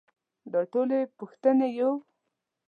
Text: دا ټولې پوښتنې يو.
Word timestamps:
دا 0.51 0.61
ټولې 0.71 0.99
پوښتنې 1.17 1.67
يو. 1.79 1.91